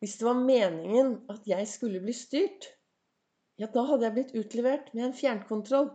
Hvis 0.00 0.14
det 0.16 0.24
var 0.24 0.38
meningen 0.40 1.10
at 1.28 1.44
jeg 1.44 1.66
skulle 1.68 1.98
bli 2.00 2.12
styrt, 2.16 2.70
ja, 3.60 3.66
da 3.68 3.82
hadde 3.84 4.06
jeg 4.06 4.14
blitt 4.14 4.30
utlevert 4.40 4.86
med 4.96 5.10
en 5.10 5.16
fjernkontroll. 5.18 5.90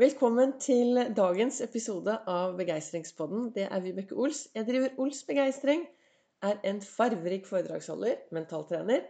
Velkommen 0.00 0.54
til 0.64 0.96
dagens 1.12 1.60
episode 1.60 2.14
av 2.24 2.54
Begeistringspodden. 2.56 3.50
Det 3.52 3.66
er 3.68 3.84
Vibeke 3.84 4.16
Ols. 4.16 4.46
Jeg 4.56 4.64
driver 4.64 4.96
Ols 5.04 5.20
Begeistring, 5.28 5.84
er 6.40 6.56
en 6.70 6.80
farverik 6.80 7.44
foredragsholder, 7.50 8.16
mentaltrener. 8.32 9.04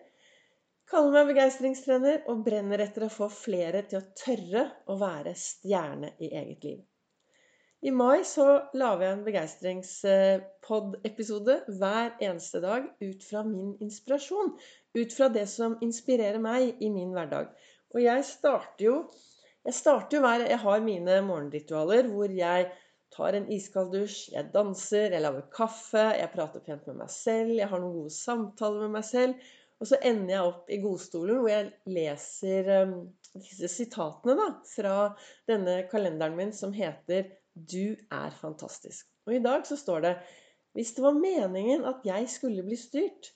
Kaller 0.91 1.15
meg 1.21 1.31
begeistringstrener 1.31 2.27
og 2.27 2.43
brenner 2.49 2.83
etter 2.83 3.07
å 3.07 3.15
få 3.21 3.31
flere 3.31 3.85
til 3.87 4.03
å 4.03 4.09
tørre 4.19 4.67
å 4.91 4.99
være 4.99 5.39
stjerne 5.39 6.17
i 6.19 6.35
eget 6.43 6.67
liv. 6.67 6.83
I 7.83 7.91
mai 7.91 8.23
så 8.23 8.71
lager 8.79 9.01
jeg 9.03 9.17
en 9.17 9.25
begeistringspod-episode 9.27 11.67
hver 11.81 12.13
eneste 12.23 12.61
dag 12.63 12.85
ut 13.03 13.25
fra 13.27 13.43
min 13.43 13.75
inspirasjon. 13.83 14.55
Ut 14.95 15.13
fra 15.17 15.27
det 15.35 15.49
som 15.51 15.75
inspirerer 15.83 16.39
meg 16.43 16.77
i 16.79 16.91
min 16.95 17.11
hverdag. 17.17 17.47
Og 17.91 18.03
jeg 18.05 18.25
starter 18.29 18.85
jo 18.87 19.11
Jeg 19.67 19.75
starter 19.75 20.17
jo 20.17 20.21
hver 20.23 20.41
Jeg 20.47 20.59
har 20.59 20.81
mine 20.83 21.23
morgenritualer 21.27 22.09
hvor 22.11 22.31
jeg 22.35 22.73
tar 23.13 23.33
en 23.37 23.51
iskald 23.53 23.93
dusj, 23.93 24.33
jeg 24.33 24.49
danser, 24.55 25.13
jeg 25.13 25.23
lager 25.23 25.43
kaffe, 25.53 26.17
jeg 26.17 26.31
prater 26.33 26.61
pent 26.65 26.87
med 26.89 26.97
meg 27.03 27.11
selv, 27.13 27.51
jeg 27.59 27.69
har 27.69 27.81
noen 27.83 27.99
gode 27.99 28.15
samtaler 28.15 28.81
med 28.87 28.95
meg 28.97 29.05
selv. 29.05 29.35
Og 29.83 29.87
så 29.91 29.97
ender 30.07 30.35
jeg 30.37 30.49
opp 30.49 30.71
i 30.71 30.83
godstolen 30.83 31.39
hvor 31.43 31.51
jeg 31.51 31.73
leser 31.91 32.87
um, 32.87 32.95
disse 33.35 33.69
sitatene 33.69 34.35
da, 34.39 34.49
fra 34.71 35.15
denne 35.51 35.83
kalenderen 35.91 36.37
min 36.39 36.53
som 36.57 36.73
heter 36.75 37.23
du 37.55 37.97
er 38.11 38.33
fantastisk. 38.41 39.07
Og 39.27 39.37
i 39.37 39.43
dag 39.45 39.67
så 39.69 39.77
står 39.77 40.05
det 40.07 40.17
Hvis 40.73 40.95
det 40.97 41.05
var 41.05 41.19
meningen 41.19 41.85
at 41.85 42.05
jeg 42.07 42.29
skulle 42.33 42.65
bli 42.65 42.79
styrt, 42.81 43.33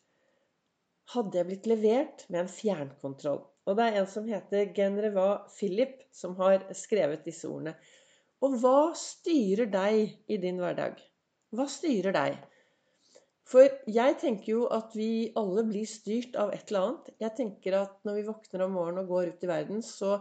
hadde 1.12 1.38
jeg 1.38 1.46
blitt 1.46 1.68
levert 1.70 2.24
med 2.32 2.40
en 2.42 2.50
fjernkontroll. 2.50 3.42
Og 3.66 3.76
det 3.76 3.84
er 3.84 4.00
en 4.00 4.08
som 4.10 4.26
heter 4.30 4.72
Genreva 4.74 5.44
Philip, 5.52 6.00
som 6.14 6.36
har 6.40 6.64
skrevet 6.74 7.26
disse 7.26 7.48
ordene. 7.50 7.76
Og 8.44 8.56
hva 8.62 8.92
styrer 8.98 9.68
deg 9.70 10.16
i 10.32 10.38
din 10.40 10.58
hverdag? 10.62 10.98
Hva 11.54 11.66
styrer 11.70 12.14
deg? 12.16 12.38
For 13.46 13.68
jeg 13.90 14.16
tenker 14.18 14.50
jo 14.50 14.64
at 14.74 14.94
vi 14.98 15.30
alle 15.38 15.62
blir 15.68 15.86
styrt 15.86 16.34
av 16.40 16.50
et 16.54 16.66
eller 16.70 16.82
annet. 16.82 17.12
Jeg 17.22 17.34
tenker 17.38 17.78
at 17.78 18.00
når 18.06 18.18
vi 18.18 18.26
våkner 18.26 18.64
om 18.64 18.74
morgenen 18.74 19.04
og 19.04 19.12
går 19.12 19.30
ut 19.34 19.46
i 19.46 19.50
verden, 19.50 19.84
så 19.86 20.18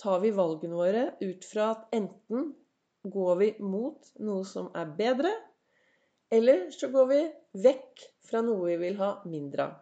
tar 0.00 0.22
vi 0.22 0.32
valgene 0.34 0.78
våre 0.78 1.04
ut 1.20 1.44
fra 1.44 1.72
at 1.74 1.92
enten 1.96 2.54
går 3.02 3.36
vi 3.36 3.48
mot 3.60 4.12
noe 4.22 4.44
som 4.46 4.70
er 4.78 4.90
bedre, 4.98 5.32
eller 6.32 6.68
så 6.72 6.88
går 6.92 7.08
vi 7.10 7.22
vekk 7.64 8.04
fra 8.28 8.40
noe 8.44 8.70
vi 8.70 8.76
vil 8.80 8.98
ha 9.00 9.14
mindre 9.28 9.66
av. 9.68 9.80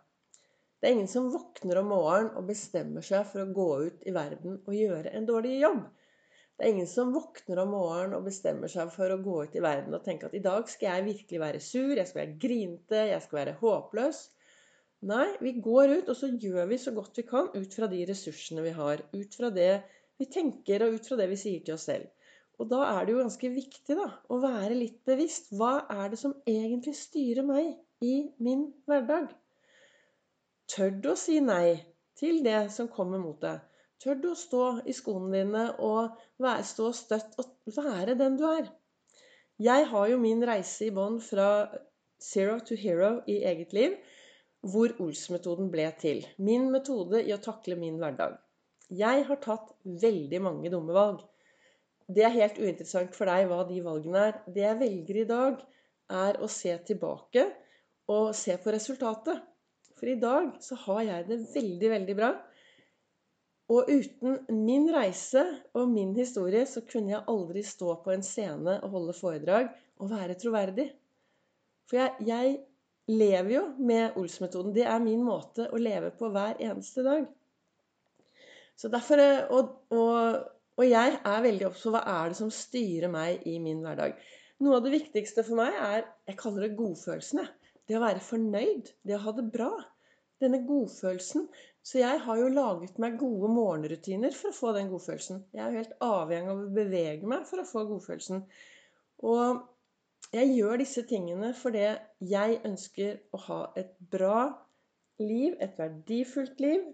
Det 0.80 0.88
er 0.88 0.94
ingen 0.96 1.10
som 1.12 1.28
våkner 1.28 1.82
om 1.82 1.90
morgenen 1.92 2.36
og 2.40 2.46
bestemmer 2.48 3.04
seg 3.04 3.26
for 3.28 3.44
å 3.44 3.52
gå 3.52 3.68
ut 3.84 4.06
i 4.08 4.14
verden 4.16 4.56
og 4.64 4.72
gjøre 4.74 5.12
en 5.12 5.26
dårlig 5.28 5.58
jobb. 5.60 5.82
Det 6.56 6.66
er 6.66 6.72
ingen 6.74 6.88
som 6.88 7.12
våkner 7.12 7.60
om 7.62 7.70
morgenen 7.74 8.16
og 8.16 8.24
bestemmer 8.26 8.72
seg 8.72 8.88
for 8.94 9.12
å 9.12 9.20
gå 9.20 9.36
ut 9.44 9.54
i 9.56 9.62
verden 9.64 9.96
og 9.96 10.02
tenke 10.04 10.28
at 10.28 10.36
i 10.36 10.42
dag 10.44 10.66
skal 10.72 10.88
jeg 10.88 11.06
virkelig 11.06 11.40
være 11.40 11.60
sur, 11.64 11.92
jeg 11.96 12.08
skal 12.08 12.22
være 12.22 12.38
grinete, 12.40 13.02
jeg 13.12 13.24
skal 13.26 13.38
være 13.42 13.54
håpløs. 13.60 14.22
Nei, 15.08 15.26
vi 15.40 15.54
går 15.64 15.94
ut, 15.94 16.10
og 16.12 16.16
så 16.16 16.28
gjør 16.32 16.66
vi 16.68 16.80
så 16.80 16.92
godt 16.96 17.16
vi 17.16 17.24
kan 17.28 17.52
ut 17.54 17.76
fra 17.76 17.88
de 17.88 18.02
ressursene 18.08 18.64
vi 18.64 18.74
har. 18.76 19.04
Ut 19.16 19.36
fra 19.36 19.48
det 19.52 19.70
vi 20.20 20.28
tenker, 20.28 20.84
og 20.84 20.98
ut 20.98 21.08
fra 21.08 21.16
det 21.20 21.30
vi 21.30 21.38
sier 21.40 21.64
til 21.64 21.78
oss 21.78 21.86
selv. 21.88 22.08
Og 22.60 22.68
da 22.68 22.80
er 22.90 23.06
det 23.06 23.14
jo 23.14 23.22
ganske 23.22 23.50
viktig 23.54 23.96
da, 23.96 24.06
å 24.28 24.36
være 24.42 24.76
litt 24.76 24.98
bevisst. 25.08 25.48
Hva 25.56 25.86
er 25.88 26.12
det 26.12 26.18
som 26.20 26.36
egentlig 26.48 26.92
styrer 26.98 27.46
meg 27.46 27.70
i 28.04 28.16
min 28.44 28.66
hverdag? 28.90 29.30
Tør 30.70 30.92
du 31.00 31.08
å 31.14 31.18
si 31.18 31.38
nei 31.40 31.80
til 32.20 32.42
det 32.44 32.66
som 32.74 32.90
kommer 32.92 33.22
mot 33.22 33.40
deg? 33.40 33.62
Tør 34.00 34.20
du 34.20 34.28
å 34.30 34.38
stå 34.38 34.66
i 34.88 34.96
skoene 34.96 35.32
dine 35.34 35.64
og 35.84 36.20
stå 36.68 36.92
støtt 36.96 37.40
og 37.40 37.72
være 37.76 38.18
den 38.20 38.36
du 38.40 38.44
er? 38.48 38.68
Jeg 39.60 39.88
har 39.90 40.06
jo 40.08 40.20
min 40.20 40.44
reise 40.48 40.86
i 40.86 40.92
bånn 40.96 41.18
fra 41.20 41.48
zero 42.20 42.60
to 42.64 42.76
hero 42.80 43.10
i 43.28 43.40
eget 43.48 43.74
liv, 43.76 43.96
hvor 44.60 44.92
Ols-metoden 45.00 45.68
ble 45.72 45.88
til. 46.00 46.22
Min 46.36 46.70
metode 46.72 47.20
i 47.24 47.32
å 47.36 47.40
takle 47.40 47.76
min 47.80 47.98
hverdag. 48.00 48.38
Jeg 48.92 49.26
har 49.28 49.40
tatt 49.44 49.74
veldig 50.04 50.40
mange 50.44 50.72
dumme 50.72 50.96
valg. 50.96 51.20
Det 52.10 52.24
er 52.26 52.34
helt 52.34 52.58
uinteressant 52.58 53.14
for 53.14 53.30
deg 53.30 53.46
hva 53.50 53.62
de 53.68 53.80
valgene 53.84 54.26
er. 54.30 54.38
Det 54.50 54.64
jeg 54.64 54.80
velger 54.80 55.20
i 55.22 55.28
dag, 55.28 55.60
er 56.10 56.40
å 56.42 56.48
se 56.50 56.72
tilbake 56.88 57.44
og 58.10 58.32
se 58.34 58.56
på 58.58 58.72
resultatet. 58.74 59.42
For 60.00 60.10
i 60.10 60.18
dag 60.18 60.56
så 60.64 60.78
har 60.86 61.02
jeg 61.06 61.26
det 61.28 61.38
veldig, 61.54 61.90
veldig 61.92 62.16
bra. 62.18 62.30
Og 63.70 63.90
uten 63.92 64.40
min 64.64 64.88
reise 64.90 65.44
og 65.78 65.92
min 65.92 66.16
historie 66.16 66.64
så 66.66 66.82
kunne 66.88 67.14
jeg 67.14 67.26
aldri 67.30 67.62
stå 67.62 68.00
på 68.02 68.14
en 68.14 68.24
scene 68.26 68.80
og 68.80 68.96
holde 68.96 69.14
foredrag 69.14 69.68
og 70.00 70.10
være 70.10 70.34
troverdig. 70.40 70.88
For 71.86 72.00
jeg, 72.00 72.26
jeg 72.26 72.56
lever 73.10 73.52
jo 73.54 73.62
med 73.78 74.16
Ols-metoden. 74.18 74.74
Det 74.74 74.86
er 74.88 75.04
min 75.04 75.22
måte 75.26 75.68
å 75.70 75.78
leve 75.78 76.10
på 76.16 76.32
hver 76.34 76.58
eneste 76.58 77.04
dag. 77.06 77.28
Så 78.74 78.90
derfor, 78.90 79.20
og, 79.52 79.72
og 79.92 80.40
og 80.78 80.86
jeg 80.86 81.16
er 81.18 81.46
veldig 81.46 81.66
opptatt 81.68 81.88
av 81.90 81.96
hva 81.96 82.02
er 82.18 82.30
det 82.30 82.38
som 82.38 82.52
styrer 82.54 83.12
meg 83.12 83.46
i 83.48 83.56
min 83.62 83.82
hverdag. 83.84 84.14
Noe 84.60 84.76
av 84.76 84.84
det 84.84 84.92
viktigste 84.92 85.44
for 85.46 85.58
meg 85.60 85.76
er 85.76 86.04
Jeg 86.28 86.38
kaller 86.40 86.66
det 86.66 86.76
godfølelsen. 86.78 87.42
Det 87.88 87.96
å 87.98 88.04
være 88.04 88.22
fornøyd. 88.22 88.92
Det 89.02 89.16
å 89.16 89.24
ha 89.24 89.34
det 89.36 89.46
bra. 89.54 89.70
Denne 90.40 90.62
godfølelsen. 90.68 91.48
Så 91.82 92.00
jeg 92.00 92.20
har 92.24 92.38
jo 92.38 92.52
laget 92.52 93.00
meg 93.02 93.18
gode 93.20 93.48
morgenrutiner 93.52 94.34
for 94.36 94.52
å 94.52 94.56
få 94.56 94.72
den 94.76 94.90
godfølelsen. 94.92 95.42
Jeg 95.56 95.64
er 95.64 95.78
helt 95.78 95.96
avhengig 96.04 96.52
av 96.52 96.62
å 96.62 96.72
bevege 96.76 97.28
meg 97.32 97.46
for 97.48 97.62
å 97.62 97.68
få 97.68 97.86
godfølelsen. 97.88 98.44
Og 99.24 99.62
jeg 100.36 100.52
gjør 100.54 100.80
disse 100.80 101.02
tingene 101.08 101.52
fordi 101.56 101.86
jeg 102.30 102.60
ønsker 102.68 103.16
å 103.34 103.40
ha 103.48 103.60
et 103.80 103.96
bra 104.12 104.50
liv, 105.20 105.56
et 105.58 105.76
verdifullt 105.80 106.60
liv. 106.62 106.84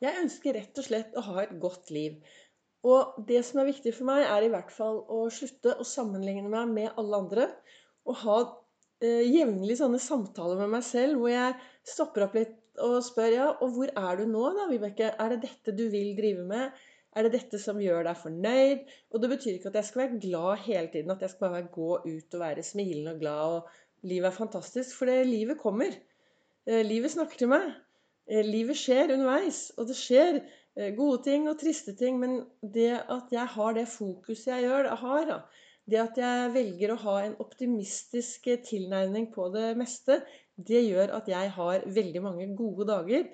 Jeg 0.00 0.22
ønsker 0.22 0.56
rett 0.56 0.78
og 0.78 0.86
slett 0.86 1.14
å 1.16 1.24
ha 1.26 1.42
et 1.42 1.54
godt 1.60 1.90
liv. 1.94 2.16
Og 2.86 3.16
det 3.28 3.40
som 3.46 3.60
er 3.60 3.70
viktig 3.70 3.92
for 3.96 4.06
meg, 4.08 4.24
er 4.30 4.46
i 4.46 4.52
hvert 4.52 4.70
fall 4.70 5.00
å 5.10 5.24
slutte 5.32 5.74
å 5.74 5.86
sammenligne 5.86 6.50
meg 6.52 6.70
med 6.74 7.00
alle 7.00 7.22
andre. 7.24 7.48
Og 8.06 8.20
ha 8.22 8.36
eh, 9.02 9.24
jevnlig 9.26 9.78
sånne 9.80 10.00
samtaler 10.02 10.60
med 10.62 10.76
meg 10.76 10.84
selv 10.86 11.18
hvor 11.20 11.32
jeg 11.32 11.56
stopper 11.86 12.28
opp 12.28 12.36
litt 12.38 12.54
og 12.84 12.98
spør 13.04 13.32
ja, 13.32 13.46
og 13.64 13.72
hvor 13.72 13.88
er 13.88 14.20
du 14.20 14.26
nå, 14.28 14.42
da, 14.52 14.66
Vibeke? 14.68 15.08
Er 15.16 15.32
det 15.32 15.46
dette 15.46 15.72
du 15.76 15.86
vil 15.92 16.12
drive 16.18 16.44
med? 16.46 16.76
Er 17.16 17.24
det 17.24 17.32
dette 17.38 17.58
som 17.60 17.80
gjør 17.80 18.04
deg 18.04 18.18
fornøyd? 18.20 18.82
Og 19.14 19.22
det 19.22 19.30
betyr 19.32 19.54
ikke 19.56 19.70
at 19.72 19.78
jeg 19.80 19.88
skal 19.88 20.02
være 20.02 20.20
glad 20.20 20.62
hele 20.66 20.90
tiden. 20.92 21.14
At 21.14 21.24
jeg 21.24 21.32
skal 21.32 21.54
bare 21.54 21.70
gå 21.72 21.90
ut 22.04 22.36
og 22.36 22.42
være 22.42 22.64
smilende 22.66 23.16
og 23.16 23.22
glad 23.22 23.56
og 23.56 24.06
livet 24.06 24.28
er 24.28 24.36
fantastisk. 24.36 24.92
For 24.98 25.08
det, 25.08 25.22
livet 25.30 25.60
kommer. 25.62 25.96
Eh, 26.68 26.84
livet 26.84 27.14
snakker 27.14 27.40
til 27.40 27.50
meg. 27.54 27.72
Eh, 28.28 28.44
livet 28.44 28.76
skjer 28.76 29.14
underveis. 29.14 29.70
Og 29.80 29.88
det 29.88 29.96
skjer 29.96 30.42
gode 30.96 31.22
ting 31.24 31.48
og 31.50 31.58
triste 31.60 31.94
ting. 31.96 32.18
Men 32.20 32.42
det 32.60 32.92
at 33.12 33.32
jeg 33.32 33.46
har 33.56 33.76
det 33.76 33.86
fokuset 33.88 34.52
jeg 34.52 34.66
gjør, 34.66 34.90
har, 35.02 35.32
det 35.86 36.02
at 36.02 36.18
jeg 36.20 36.52
velger 36.54 36.92
å 36.92 37.00
ha 37.04 37.16
en 37.22 37.36
optimistisk 37.42 38.48
tilnærming 38.66 39.30
på 39.34 39.48
det 39.54 39.70
meste, 39.78 40.20
det 40.56 40.82
gjør 40.86 41.12
at 41.18 41.28
jeg 41.30 41.52
har 41.56 41.84
veldig 41.98 42.22
mange 42.24 42.48
gode 42.58 42.88
dager. 42.88 43.26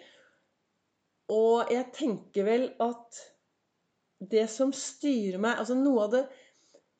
Og 1.32 1.70
jeg 1.72 1.88
tenker 1.96 2.46
vel 2.46 2.66
at 2.82 3.22
det 4.32 4.44
som 4.50 4.70
styrer 4.70 5.40
meg 5.42 5.58
Altså 5.58 5.74
noe 5.74 6.04
av 6.04 6.10
det 6.12 6.20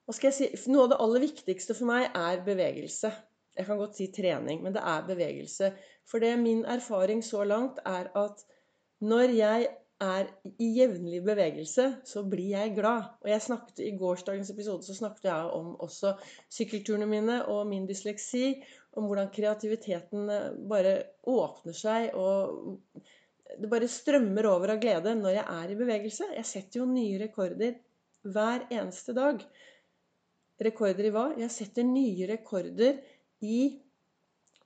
hva 0.02 0.14
skal 0.16 0.32
jeg 0.32 0.56
si, 0.58 0.70
Noe 0.72 0.86
av 0.86 0.90
det 0.90 0.98
aller 1.04 1.22
viktigste 1.22 1.76
for 1.78 1.86
meg 1.90 2.08
er 2.18 2.40
bevegelse. 2.46 3.12
Jeg 3.54 3.68
kan 3.68 3.78
godt 3.78 3.98
si 3.98 4.08
trening, 4.14 4.62
men 4.64 4.74
det 4.74 4.82
er 4.82 5.04
bevegelse. 5.06 5.70
For 6.08 6.22
det 6.22 6.32
min 6.40 6.64
erfaring 6.66 7.22
så 7.22 7.44
langt 7.46 7.78
er 7.86 8.08
at 8.18 8.42
når 9.02 9.34
jeg 9.36 9.68
er 10.02 10.28
i 10.58 10.68
jevnlig 10.76 11.22
bevegelse, 11.24 11.86
så 12.08 12.22
blir 12.28 12.52
jeg 12.56 12.74
glad. 12.76 13.08
Og 13.22 13.30
jeg 13.30 13.44
snakket, 13.46 13.82
I 13.86 13.96
gårsdagens 13.98 14.50
episode 14.54 14.86
så 14.86 14.96
snakket 14.96 15.28
jeg 15.30 15.50
om 15.56 15.74
også 15.84 16.14
sykkelturene 16.52 17.08
mine 17.08 17.40
og 17.52 17.66
min 17.70 17.86
dysleksi. 17.88 18.56
Om 18.98 19.08
hvordan 19.08 19.30
kreativiteten 19.32 20.28
eh, 20.30 20.48
bare 20.68 20.94
åpner 21.30 21.76
seg, 21.76 22.10
og 22.18 22.90
det 23.58 23.70
bare 23.70 23.88
strømmer 23.90 24.48
over 24.50 24.74
av 24.74 24.80
glede 24.82 25.14
når 25.18 25.36
jeg 25.38 25.46
er 25.56 25.72
i 25.72 25.78
bevegelse. 25.78 26.28
Jeg 26.36 26.48
setter 26.48 26.82
jo 26.82 26.88
nye 26.90 27.20
rekorder 27.22 27.78
hver 28.22 28.66
eneste 28.70 29.14
dag. 29.16 29.40
Rekorder 30.62 31.08
i 31.08 31.12
hva? 31.14 31.28
Jeg 31.40 31.50
setter 31.54 31.86
nye 31.86 32.28
rekorder 32.30 33.00
i 33.42 33.62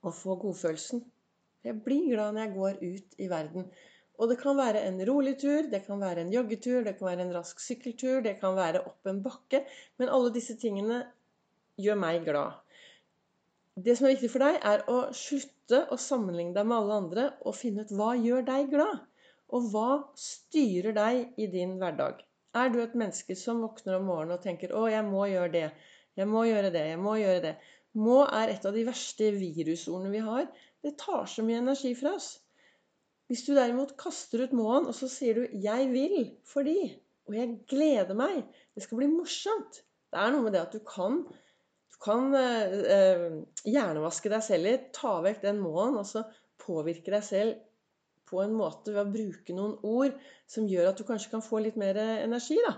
å 0.07 0.13
få 0.15 0.37
godfølelsen. 0.43 1.03
Jeg 1.67 1.83
blir 1.83 2.13
glad 2.13 2.35
når 2.35 2.45
jeg 2.45 2.57
går 2.57 2.83
ut 2.83 3.21
i 3.23 3.29
verden. 3.31 3.71
Og 4.17 4.31
det 4.31 4.39
kan 4.41 4.57
være 4.57 4.83
en 4.89 5.01
rolig 5.09 5.35
tur, 5.41 5.67
det 5.73 5.83
kan 5.87 6.01
være 6.01 6.23
en 6.25 6.33
joggetur, 6.33 6.85
det 6.87 6.95
kan 6.99 7.11
være 7.11 7.27
en 7.27 7.35
rask 7.37 7.61
sykkeltur, 7.61 8.23
det 8.25 8.39
kan 8.41 8.57
være 8.57 8.85
opp 8.89 9.11
en 9.11 9.21
bakke. 9.25 9.65
Men 10.01 10.13
alle 10.13 10.33
disse 10.33 10.57
tingene 10.61 11.03
gjør 11.81 11.99
meg 12.01 12.25
glad. 12.25 12.63
det 13.77 13.93
som 13.97 14.07
er 14.07 14.15
viktig 14.15 14.31
for 14.33 14.41
deg, 14.41 14.55
er 14.65 14.87
å 14.89 15.01
slutte 15.13 15.83
å 15.93 15.99
sammenligne 16.01 16.55
deg 16.57 16.65
med 16.65 16.79
alle 16.79 16.95
andre 17.03 17.25
og 17.45 17.59
finne 17.59 17.85
ut 17.85 17.93
hva 17.93 18.15
gjør 18.17 18.47
deg 18.47 18.71
glad. 18.73 19.03
Og 19.53 19.69
hva 19.73 19.91
styrer 20.17 20.97
deg 20.97 21.37
i 21.37 21.51
din 21.53 21.77
hverdag? 21.83 22.23
Er 22.57 22.73
du 22.73 22.81
et 22.81 22.97
menneske 22.97 23.37
som 23.37 23.61
våkner 23.61 23.99
om 23.99 24.09
morgenen 24.09 24.39
og 24.39 24.43
tenker 24.47 24.73
'Å, 24.73 24.87
jeg 24.91 25.05
må 25.05 25.27
gjøre 25.29 25.53
det. 25.53 25.67
Jeg 26.17 26.29
må 26.33 26.47
gjøre 26.49 26.73
det. 26.73 26.85
Jeg 26.89 26.99
må 27.05 27.19
gjøre 27.21 27.43
det'. 27.45 27.57
Må 28.07 28.17
er 28.25 28.55
et 28.55 28.65
av 28.65 28.73
de 28.73 28.85
verste 28.89 29.29
virusordene 29.37 30.11
vi 30.11 30.25
har. 30.25 30.49
Det 30.83 30.97
tar 30.97 31.29
så 31.29 31.45
mye 31.45 31.61
energi 31.61 31.93
fra 31.95 32.15
oss. 32.17 32.31
Hvis 33.27 33.43
du 33.47 33.55
derimot 33.57 33.97
kaster 33.99 34.45
ut 34.47 34.55
må-en, 34.55 34.87
og 34.87 34.95
så 34.95 35.09
sier 35.11 35.35
du 35.35 35.49
'Jeg 35.51 35.91
vil 35.93 36.37
fordi', 36.47 36.95
og 37.27 37.35
'jeg 37.35 37.59
gleder 37.69 38.15
meg', 38.15 38.45
det 38.75 38.83
skal 38.83 38.99
bli 38.99 39.09
morsomt. 39.11 39.83
Det 40.13 40.21
er 40.23 40.31
noe 40.31 40.43
med 40.43 40.53
det 40.53 40.63
at 40.63 40.73
du 40.73 40.79
kan 40.79 41.25
du 41.97 41.97
kan 42.05 42.35
eh, 42.35 43.43
hjernevaske 43.65 44.29
deg 44.29 44.43
selv 44.45 44.69
litt, 44.69 44.91
ta 44.93 45.21
vekk 45.25 45.41
den 45.43 45.63
må-en, 45.65 45.97
og 45.97 46.07
så 46.07 46.23
påvirke 46.61 47.11
deg 47.11 47.25
selv 47.25 47.55
på 48.29 48.43
en 48.43 48.53
måte 48.59 48.93
ved 48.93 49.07
å 49.07 49.15
bruke 49.15 49.55
noen 49.57 49.79
ord 49.87 50.13
som 50.51 50.67
gjør 50.69 50.91
at 50.91 50.99
du 50.99 51.07
kanskje 51.09 51.31
kan 51.33 51.45
få 51.47 51.63
litt 51.65 51.79
mer 51.81 51.97
energi. 51.97 52.59
da. 52.67 52.75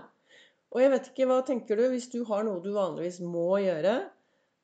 Og 0.71 0.81
jeg 0.83 0.93
vet 0.93 1.09
ikke, 1.09 1.27
hva 1.29 1.41
tenker 1.45 1.79
du 1.79 1.87
hvis 1.89 2.09
du 2.13 2.21
har 2.29 2.45
noe 2.45 2.61
du 2.63 2.71
vanligvis 2.75 3.19
må 3.25 3.57
gjøre, 3.63 3.97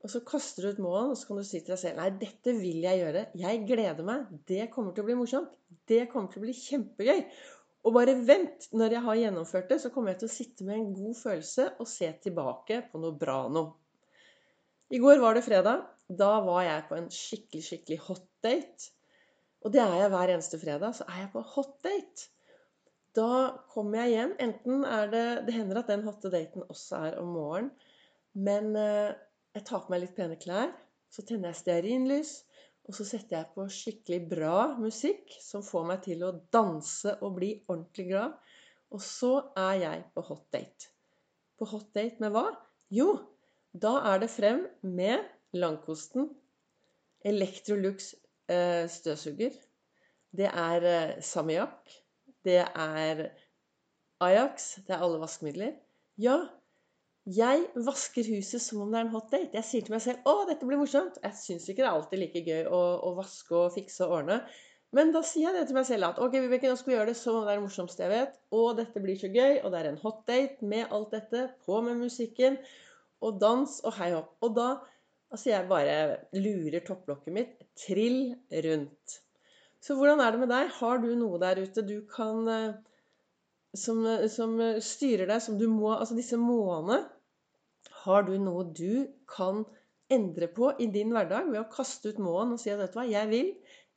og 0.05 0.11
så 0.13 0.21
kaster 0.21 0.61
du 0.61 0.75
ut 0.75 0.81
må-en, 0.85 1.11
og 1.11 1.17
så 1.17 1.31
kan 1.31 1.39
du 1.41 1.45
si 1.47 1.59
til 1.59 1.73
deg 1.73 1.81
selv 1.81 1.97
Nei, 1.97 2.11
dette 2.21 2.53
vil 2.59 2.83
jeg 2.85 2.99
gjøre. 3.01 3.23
Jeg 3.41 3.63
gleder 3.65 4.05
meg. 4.05 4.27
Det 4.45 4.67
kommer 4.73 4.93
til 4.93 5.01
å 5.01 5.07
bli 5.07 5.15
morsomt. 5.17 5.55
Det 5.89 6.05
kommer 6.11 6.31
til 6.31 6.41
å 6.41 6.45
bli 6.45 6.55
kjempegøy. 6.57 7.23
Og 7.85 7.93
bare 7.93 8.15
vent. 8.25 8.69
Når 8.73 8.95
jeg 8.95 9.05
har 9.05 9.19
gjennomført 9.21 9.69
det, 9.69 9.79
så 9.83 9.91
kommer 9.93 10.13
jeg 10.13 10.23
til 10.23 10.29
å 10.29 10.35
sitte 10.35 10.67
med 10.67 10.79
en 10.79 10.93
god 10.97 11.17
følelse 11.19 11.67
og 11.77 11.89
se 11.89 12.09
tilbake 12.23 12.81
på 12.91 13.01
noe 13.01 13.17
bra 13.19 13.43
nå. 13.51 13.65
I 14.93 15.01
går 15.01 15.21
var 15.21 15.37
det 15.37 15.45
fredag. 15.45 15.85
Da 16.05 16.31
var 16.45 16.63
jeg 16.65 16.85
på 16.89 16.97
en 16.97 17.09
skikkelig, 17.13 17.65
skikkelig 17.65 17.99
hot 18.07 18.25
date. 18.45 18.91
Og 19.65 19.73
det 19.73 19.81
er 19.81 19.95
jeg 20.03 20.13
hver 20.13 20.33
eneste 20.33 20.61
fredag. 20.61 20.97
Så 20.97 21.05
er 21.09 21.23
jeg 21.23 21.31
på 21.33 21.45
hot 21.55 21.77
date. 21.85 22.29
Da 23.15 23.29
kommer 23.71 24.03
jeg 24.03 24.15
hjem. 24.15 24.33
Enten 24.43 24.85
er 24.85 25.11
det 25.13 25.27
Det 25.47 25.55
hender 25.55 25.81
at 25.81 25.89
den 25.89 26.03
hotte 26.05 26.31
daten 26.33 26.65
også 26.69 27.05
er 27.09 27.19
om 27.21 27.31
morgenen. 27.37 27.71
Men 28.35 28.75
eh, 28.75 29.13
jeg 29.55 29.63
tar 29.69 29.85
på 29.85 29.93
meg 29.93 30.03
litt 30.03 30.17
pene 30.17 30.35
klær. 30.41 30.73
Så 31.13 31.23
tenner 31.23 31.53
jeg 31.53 31.61
stearinlys. 31.61 32.33
Og 32.85 32.93
så 32.93 33.05
setter 33.07 33.39
jeg 33.39 33.51
på 33.55 33.65
skikkelig 33.71 34.19
bra 34.29 34.57
musikk 34.77 35.33
som 35.41 35.63
får 35.65 35.87
meg 35.89 36.03
til 36.05 36.21
å 36.25 36.35
danse 36.53 37.15
og 37.25 37.39
bli 37.39 37.51
ordentlig 37.65 38.09
glad. 38.11 38.35
Og 38.93 39.01
så 39.01 39.31
er 39.57 39.79
jeg 39.81 40.03
på 40.13 40.23
hot 40.27 40.45
date. 40.53 40.91
På 41.57 41.67
hot 41.71 41.89
date 41.97 42.21
med 42.21 42.35
hva? 42.35 42.45
Jo, 42.93 43.15
da 43.73 43.97
er 44.11 44.21
det 44.21 44.29
frem 44.31 44.61
med 44.85 45.23
langkosten, 45.57 46.29
Electrolux 47.25 48.11
eh, 48.51 48.85
støvsuger. 48.91 49.55
Det 50.35 50.51
er 50.51 50.85
eh, 50.85 51.15
Samiak. 51.25 51.89
Det 52.45 52.59
er 52.61 53.23
Ajax. 54.21 54.75
Det 54.85 54.93
er 54.93 55.01
alle 55.01 55.19
vaskemidler. 55.23 55.73
Ja, 56.21 56.37
jeg 57.25 57.63
vasker 57.87 58.27
huset 58.35 58.61
som 58.61 58.83
om 58.83 58.91
det 58.93 58.99
er 58.99 59.07
en 59.07 59.15
hot 59.15 59.31
date. 59.33 59.57
Jeg 59.57 59.65
sier 59.65 59.85
til 59.85 59.95
meg 59.95 60.01
selv 60.03 60.21
'Å, 60.21 60.45
dette 60.45 60.67
blir 60.69 60.77
morsomt'. 60.77 61.17
Jeg 61.23 61.33
syns 61.33 61.65
ikke 61.65 61.81
det 61.81 61.89
er 61.89 61.97
alltid 61.97 62.19
like 62.21 62.41
gøy 62.45 62.67
å, 62.69 62.81
å, 63.01 63.13
vaske 63.17 63.55
og 63.57 63.73
fikse 63.73 64.05
og 64.05 64.19
ordne. 64.19 64.43
Men 64.93 65.11
da 65.11 65.23
sier 65.25 65.49
jeg 65.49 65.55
det 65.57 65.63
til 65.67 65.75
meg 65.79 65.87
selv 65.89 66.05
at 66.07 66.19
ok, 66.21 66.37
Vibeke, 66.37 66.69
nå 66.69 66.77
skal 66.77 66.91
vi 66.91 66.97
gjøre 66.99 67.09
det 67.09 67.17
som 67.17 67.39
om 67.39 67.47
det 67.47 67.55
er 67.55 67.57
det 67.57 67.65
morsomste 67.65 68.05
jeg 68.05 68.13
vet. 68.13 68.37
Og 68.53 68.77
dette 68.77 69.01
blir 69.01 69.17
så 69.17 69.27
gøy. 69.33 69.57
Og 69.63 69.73
det 69.73 69.79
er 69.79 69.89
en 69.89 70.01
hot 70.05 70.21
date 70.29 70.69
med 70.69 70.93
alt 70.93 71.11
dette. 71.17 71.41
På 71.65 71.81
med 71.81 71.97
musikken 71.97 72.59
og 73.25 73.41
dans 73.41 73.73
og 73.81 73.97
hei 73.97 74.11
hopp. 74.13 74.35
Og 74.45 74.53
da 74.55 74.69
altså 75.33 75.49
jeg 75.49 75.67
bare 75.67 75.97
lurer 76.37 76.85
topplokket 76.85 77.33
mitt 77.33 77.57
trill 77.73 78.35
rundt. 78.69 79.17
Så 79.81 79.97
hvordan 79.97 80.21
er 80.21 80.31
det 80.31 80.45
med 80.45 80.53
deg? 80.53 80.69
Har 80.77 81.01
du 81.01 81.09
noe 81.17 81.41
der 81.41 81.59
ute 81.65 81.81
du 81.81 81.97
kan 82.05 82.47
eh, 82.47 82.77
som, 83.75 84.05
som 84.31 84.55
styrer 84.79 85.27
deg, 85.27 85.41
som 85.43 85.57
du 85.59 85.65
må 85.67 85.91
Altså 85.97 86.15
disse 86.15 86.37
måene. 86.39 87.01
Har 88.05 88.25
du 88.27 88.35
noe 88.41 88.67
du 88.77 89.07
kan 89.29 89.63
endre 90.13 90.47
på 90.53 90.71
i 90.81 90.87
din 90.93 91.13
hverdag 91.13 91.49
ved 91.49 91.61
å 91.63 91.69
kaste 91.71 92.13
ut 92.13 92.21
måen 92.21 92.53
og 92.53 92.61
si 92.61 92.71
at 92.71 92.79
vet 92.81 92.93
du 92.93 92.99
hva, 92.99 93.07
jeg 93.09 93.29
vil, 93.31 93.51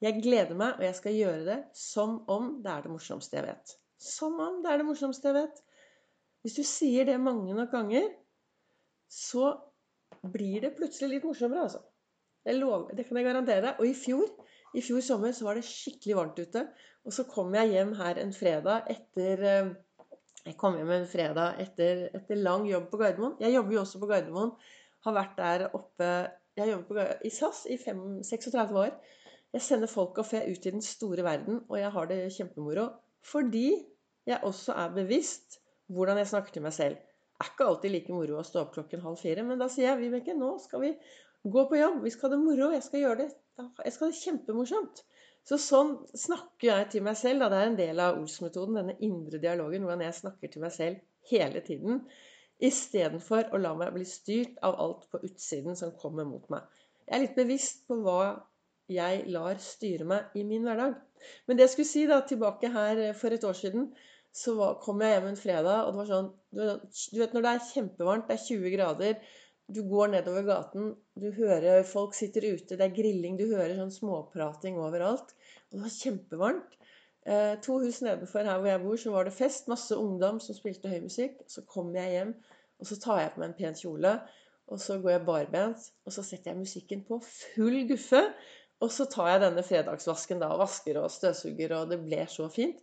jeg 0.04 0.22
gleder 0.22 0.56
meg, 0.56 0.78
og 0.78 0.86
jeg 0.86 0.96
skal 0.96 1.16
gjøre 1.16 1.44
det 1.48 1.58
som 1.76 2.20
om 2.30 2.50
det 2.64 2.72
er 2.72 2.86
det 2.86 2.92
morsomste 2.94 3.38
jeg 3.38 3.48
vet. 3.48 3.74
Som 3.98 4.38
om 4.40 4.60
det 4.64 4.72
er 4.72 4.80
det 4.80 4.86
morsomste 4.88 5.30
jeg 5.30 5.36
vet. 5.40 5.62
Hvis 6.46 6.56
du 6.56 6.64
sier 6.64 7.08
det 7.08 7.18
mange 7.20 7.54
nok 7.56 7.72
ganger, 7.74 8.06
så 9.10 9.56
blir 10.32 10.62
det 10.62 10.76
plutselig 10.78 11.16
litt 11.16 11.26
morsommere, 11.26 11.66
altså. 11.66 11.82
Lover, 12.48 12.94
det 12.96 13.04
kan 13.08 13.18
jeg 13.18 13.26
garantere 13.26 13.64
deg. 13.66 13.80
Og 13.82 13.90
i 13.90 13.96
fjor, 13.96 14.30
i 14.72 14.80
fjor 14.84 15.02
sommer 15.04 15.34
så 15.36 15.44
var 15.48 15.58
det 15.58 15.66
skikkelig 15.68 16.16
varmt 16.16 16.38
ute. 16.40 16.62
Og 17.04 17.12
så 17.12 17.26
kom 17.28 17.52
jeg 17.58 17.74
hjem 17.74 17.92
her 17.98 18.20
en 18.22 18.32
fredag 18.36 18.88
etter 18.94 19.44
eh, 19.50 19.74
Jeg 20.46 20.56
kom 20.60 20.76
hjem 20.78 20.90
en 20.94 21.08
fredag 21.10 21.60
etter, 21.62 22.06
etter 22.16 22.40
lang 22.40 22.66
jobb 22.68 22.88
på 22.92 23.00
Gardermoen. 23.00 23.36
Jeg 23.42 23.56
jobber 23.56 23.76
jo 23.76 23.80
også 23.82 24.00
på 24.02 24.10
Gardermoen. 24.10 24.52
Har 25.06 25.16
vært 25.16 25.38
der 25.38 25.66
oppe 25.72 26.10
Jeg 26.58 26.78
på, 26.88 26.94
i 27.24 27.30
SAS 27.30 27.66
i 27.70 27.76
5, 27.78 28.22
36 28.26 28.78
år. 28.78 28.94
Jeg 29.54 29.62
sender 29.62 29.90
folk 29.90 30.18
og 30.18 30.26
fe 30.26 30.40
ut 30.48 30.66
i 30.66 30.72
den 30.74 30.82
store 30.82 31.22
verden, 31.24 31.62
og 31.68 31.78
jeg 31.78 31.90
har 31.94 32.08
det 32.10 32.18
kjempemoro. 32.34 32.88
Fordi 33.22 33.68
jeg 34.26 34.40
også 34.42 34.74
er 34.74 34.96
bevisst 34.96 35.60
hvordan 35.86 36.18
jeg 36.18 36.28
snakker 36.32 36.52
til 36.52 36.66
meg 36.66 36.74
selv 36.74 36.98
er 37.38 37.52
ikke 37.52 37.66
alltid 37.70 37.94
like 37.94 38.14
moro 38.14 38.38
å 38.38 38.46
stå 38.46 38.64
opp 38.64 38.74
klokken 38.74 39.02
halv 39.04 39.18
fire. 39.20 39.44
Men 39.46 39.60
da 39.60 39.68
sier 39.70 39.92
jeg 39.92 40.00
Vibeke, 40.02 40.34
nå 40.34 40.56
skal 40.62 40.82
vi 40.82 40.94
gå 41.46 41.64
på 41.70 41.78
jobb. 41.78 42.00
Vi 42.04 42.12
skal 42.14 42.28
ha 42.28 42.34
det 42.34 42.40
moro. 42.42 42.70
Jeg 42.74 42.84
skal 42.86 43.04
gjøre 43.04 43.20
det 43.22 43.28
jeg 43.58 43.94
skal 43.94 44.06
ha 44.06 44.12
det 44.12 44.20
kjempemorsomt. 44.22 45.00
Så 45.48 45.56
sånn 45.62 45.94
snakker 46.12 46.68
jeg 46.68 46.88
til 46.92 47.04
meg 47.06 47.16
selv. 47.16 47.40
Da. 47.40 47.48
Det 47.52 47.60
er 47.60 47.70
en 47.70 47.78
del 47.78 48.02
av 48.04 48.18
Ols-metoden, 48.20 48.76
denne 48.76 48.98
indre 49.04 49.40
dialogen, 49.40 49.86
hvordan 49.86 50.04
jeg 50.04 50.18
snakker 50.18 50.52
til 50.52 50.64
meg 50.64 50.74
selv 50.74 51.30
hele 51.30 51.62
tiden. 51.64 52.02
Istedenfor 52.68 53.54
å 53.54 53.60
la 53.62 53.72
meg 53.78 53.94
bli 53.94 54.04
styrt 54.08 54.58
av 54.66 54.76
alt 54.82 55.06
på 55.12 55.22
utsiden 55.24 55.78
som 55.78 55.94
kommer 56.02 56.28
mot 56.28 56.44
meg. 56.52 56.66
Jeg 57.06 57.16
er 57.16 57.24
litt 57.24 57.38
bevisst 57.38 57.86
på 57.88 57.96
hva 58.04 58.20
jeg 58.92 59.24
lar 59.32 59.60
styre 59.62 60.04
meg 60.08 60.36
i 60.36 60.44
min 60.48 60.68
hverdag. 60.68 60.96
Men 61.46 61.56
det 61.56 61.66
jeg 61.66 61.74
skulle 61.76 61.92
si 61.92 62.04
da, 62.10 62.20
tilbake 62.28 62.70
her 62.74 63.02
for 63.16 63.32
et 63.32 63.44
år 63.48 63.56
siden, 63.56 63.88
så 64.34 64.74
kom 64.82 65.00
jeg 65.02 65.16
hjem 65.16 65.30
en 65.30 65.40
fredag, 65.40 65.86
og 65.86 65.94
det 65.94 66.00
var 66.02 66.10
sånn 66.12 66.28
du 66.52 67.20
vet 67.22 67.34
når 67.34 67.44
det 67.44 67.52
er 67.52 67.68
kjempevarmt, 67.72 68.28
det 68.28 68.36
er 68.36 68.44
20 68.44 68.74
grader, 68.76 69.32
du 69.68 69.82
går 69.88 70.12
nedover 70.14 70.46
gaten, 70.46 70.92
du 71.20 71.28
hører 71.36 71.82
folk 71.84 72.14
sitter 72.16 72.46
ute, 72.54 72.76
det 72.76 72.84
er 72.86 72.94
grilling, 72.96 73.36
du 73.36 73.50
hører 73.50 73.76
sånn 73.76 73.92
småprating 73.92 74.78
overalt. 74.80 75.34
Og 75.68 75.76
det 75.76 75.82
var 75.84 75.96
kjempevarmt. 75.96 76.78
Eh, 77.28 77.54
to 77.64 77.76
hus 77.82 78.00
nedenfor 78.00 78.48
her 78.48 78.62
hvor 78.62 78.70
jeg 78.70 78.82
bor, 78.84 78.96
så 78.96 79.12
var 79.12 79.28
det 79.28 79.34
fest. 79.36 79.68
Masse 79.68 79.96
ungdom 79.96 80.40
som 80.40 80.56
spilte 80.56 80.88
høy 80.88 81.02
musikk. 81.04 81.42
Så 81.52 81.66
kommer 81.68 82.00
jeg 82.00 82.14
hjem, 82.16 82.32
og 82.80 82.88
så 82.88 82.96
tar 83.02 83.20
jeg 83.20 83.34
på 83.34 83.42
meg 83.42 83.50
en 83.50 83.58
pen 83.58 83.76
kjole. 83.76 84.14
Og 84.68 84.80
så 84.80 84.98
går 85.02 85.14
jeg 85.14 85.26
barbent, 85.28 85.90
og 86.04 86.16
så 86.16 86.24
setter 86.24 86.52
jeg 86.52 86.62
musikken 86.62 87.04
på 87.08 87.20
full 87.24 87.82
guffe. 87.88 88.24
Og 88.84 88.92
så 88.94 89.08
tar 89.10 89.32
jeg 89.32 89.44
denne 89.44 89.64
fredagsvasken 89.66 90.40
da, 90.40 90.52
og 90.54 90.62
vasker 90.62 91.00
og 91.00 91.12
støvsuger, 91.12 91.74
og 91.76 91.92
det 91.92 92.00
ble 92.04 92.24
så 92.30 92.48
fint. 92.52 92.80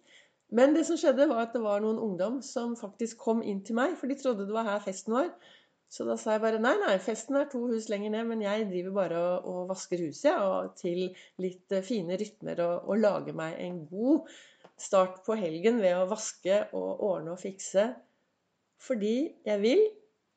Men 0.54 0.76
det 0.76 0.86
som 0.86 0.98
skjedde, 1.00 1.30
var 1.32 1.48
at 1.48 1.56
det 1.56 1.64
var 1.64 1.82
noen 1.82 1.98
ungdom 1.98 2.42
som 2.46 2.76
faktisk 2.78 3.18
kom 3.24 3.42
inn 3.42 3.64
til 3.66 3.78
meg, 3.80 3.96
for 3.98 4.12
de 4.12 4.18
trodde 4.20 4.46
det 4.46 4.54
var 4.54 4.68
her 4.68 4.84
festen 4.84 5.16
var. 5.16 5.32
Så 5.92 6.04
da 6.08 6.16
sa 6.20 6.34
jeg 6.34 6.44
bare 6.44 6.60
nei, 6.60 6.74
nei, 6.82 6.96
festen 7.00 7.38
er 7.40 7.48
to 7.52 7.62
hus 7.70 7.88
lenger 7.92 8.12
ned, 8.16 8.26
men 8.32 8.42
jeg 8.44 8.66
driver 8.72 8.96
bare 8.96 9.22
og, 9.22 9.46
og 9.52 9.70
vasker 9.70 10.02
huset 10.08 10.32
ja, 10.32 10.40
og 10.44 10.74
til 10.80 11.06
litt 11.42 11.72
uh, 11.76 11.84
fine 11.86 12.18
rytmer 12.20 12.62
og, 12.66 12.90
og 12.90 13.04
lager 13.04 13.38
meg 13.38 13.60
en 13.64 13.84
god 13.90 14.26
start 14.82 15.22
på 15.28 15.38
helgen 15.40 15.80
ved 15.84 15.96
å 15.96 16.10
vaske 16.10 16.66
og 16.76 17.06
ordne 17.06 17.36
og 17.36 17.42
fikse 17.42 17.94
fordi 18.86 19.16
jeg 19.48 19.62
vil, 19.62 19.82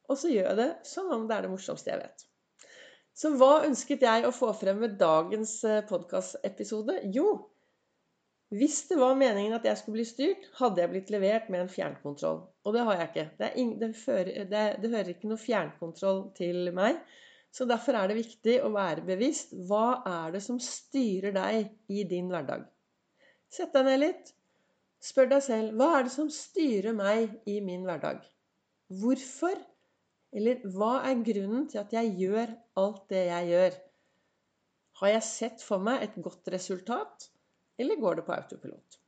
og 0.09 0.17
så 0.21 0.31
gjør 0.31 0.47
jeg 0.53 0.59
det 0.61 0.69
som 0.89 1.11
om 1.13 1.27
det 1.29 1.37
er 1.37 1.45
det 1.45 1.51
morsomste 1.53 1.91
jeg 1.91 2.01
vet. 2.01 2.25
Så 3.19 3.33
hva 3.35 3.65
ønsket 3.67 4.05
jeg 4.07 4.25
å 4.25 4.35
få 4.35 4.53
frem 4.57 4.79
med 4.85 4.95
dagens 5.01 5.57
eh, 5.67 5.83
podkastepisode? 5.89 7.01
Jo, 7.15 7.33
hvis 8.49 8.79
det 8.89 8.97
var 8.97 9.17
meningen 9.19 9.53
at 9.53 9.67
jeg 9.69 9.77
skulle 9.77 9.99
bli 9.99 10.09
styrt, 10.09 10.47
hadde 10.57 10.81
jeg 10.81 10.89
blitt 10.93 11.11
levert 11.13 11.51
med 11.53 11.67
en 11.67 11.73
fjernkontroll. 11.73 12.39
Og 12.65 12.73
det 12.73 12.85
har 12.87 12.97
jeg 12.97 13.09
ikke. 13.11 13.25
Det, 13.41 13.51
ingen, 13.61 13.75
det, 13.81 13.91
fører, 13.97 14.31
det, 14.49 14.63
det 14.81 14.93
hører 14.95 15.11
ikke 15.13 15.29
noe 15.29 15.43
fjernkontroll 15.43 16.23
til 16.39 16.71
meg. 16.77 17.03
Så 17.53 17.67
derfor 17.69 17.99
er 17.99 18.09
det 18.09 18.17
viktig 18.23 18.57
å 18.65 18.73
være 18.73 19.05
bevisst. 19.05 19.53
Hva 19.69 20.01
er 20.09 20.33
det 20.33 20.43
som 20.45 20.61
styrer 20.65 21.37
deg 21.37 21.93
i 21.93 22.07
din 22.09 22.33
hverdag? 22.33 22.65
Sett 23.53 23.77
deg 23.77 23.85
ned 23.89 24.03
litt. 24.07 24.35
Spør 25.05 25.29
deg 25.31 25.45
selv 25.45 25.77
hva 25.79 25.93
er 25.99 26.09
det 26.09 26.17
som 26.17 26.33
styrer 26.33 26.97
meg 26.97 27.37
i 27.49 27.61
min 27.65 27.85
hverdag? 27.85 28.25
Hvorfor? 28.89 29.61
Eller 30.33 30.65
hva 30.73 31.03
er 31.09 31.21
grunnen 31.25 31.69
til 31.69 31.83
at 31.85 31.93
jeg 31.93 32.17
gjør 32.17 32.57
alt 32.81 33.05
det 33.13 33.27
jeg 33.29 33.53
gjør? 33.53 33.83
Har 35.01 35.19
jeg 35.19 35.27
sett 35.29 35.63
for 35.65 35.85
meg 35.85 36.03
et 36.05 36.17
godt 36.25 36.49
resultat? 36.57 37.29
Eller 37.79 38.01
går 38.01 38.19
det 38.19 38.25
på 38.27 38.35
autopilot? 38.35 38.99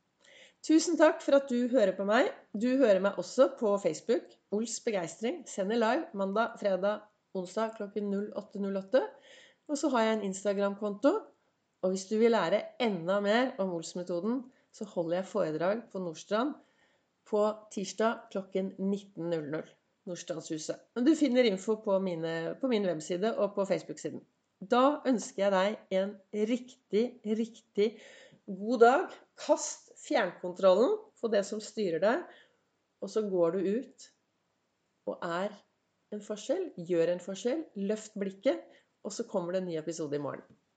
Tusen 0.61 0.97
takk 0.97 1.23
for 1.25 1.39
at 1.39 1.49
du 1.49 1.65
hører 1.71 1.95
på 1.97 2.05
meg. 2.05 2.29
Du 2.53 2.69
hører 2.77 3.01
meg 3.01 3.17
også 3.21 3.49
på 3.57 3.73
Facebook. 3.81 4.27
Ols 4.53 4.77
begeistring 4.85 5.41
sender 5.49 5.79
live 5.79 6.05
mandag, 6.13 6.53
fredag, 6.61 7.01
onsdag 7.33 7.73
klokken 7.79 8.13
08.08. 8.13 9.01
Og 9.71 9.79
så 9.81 9.89
har 9.95 10.05
jeg 10.05 10.17
en 10.19 10.25
Instagram-konto. 10.29 11.13
Og 11.81 11.93
hvis 11.93 12.05
du 12.11 12.19
vil 12.21 12.35
lære 12.35 12.61
enda 12.83 13.17
mer 13.25 13.55
om 13.63 13.73
Ols-metoden, 13.73 14.43
så 14.71 14.85
holder 14.85 15.17
jeg 15.17 15.31
foredrag 15.31 15.81
på 15.91 15.99
Nordstrand 15.99 16.53
på 17.25 17.41
tirsdag 17.73 18.27
klokken 18.31 18.73
19.00. 18.77 19.65
Nordstrandshuset. 20.05 20.77
Du 20.97 21.13
finner 21.17 21.45
info 21.49 21.75
på, 21.81 21.99
mine, 21.99 22.55
på 22.61 22.69
min 22.69 22.85
webside 22.85 23.33
og 23.37 23.55
på 23.57 23.65
Facebook-siden. 23.65 24.21
Da 24.61 25.01
ønsker 25.09 25.43
jeg 25.43 25.51
deg 25.55 25.97
en 25.97 26.15
riktig, 26.33 27.03
riktig 27.25 27.87
god 28.59 28.83
dag. 28.83 29.17
Kast 29.45 29.91
fjernkontrollen 30.05 30.97
på 31.21 31.29
det 31.33 31.43
som 31.47 31.61
styrer 31.63 32.01
deg, 32.03 32.23
og 33.01 33.09
så 33.09 33.23
går 33.29 33.57
du 33.57 33.67
ut 33.81 34.07
og 35.09 35.25
er 35.25 35.53
en 36.13 36.23
forskjell. 36.23 36.69
Gjør 36.89 37.13
en 37.13 37.23
forskjell. 37.23 37.63
Løft 37.89 38.17
blikket. 38.19 38.61
Og 39.01 39.13
så 39.15 39.25
kommer 39.25 39.55
det 39.55 39.63
en 39.63 39.71
ny 39.71 39.77
episode 39.79 40.13
i 40.17 40.21
morgen. 40.21 40.45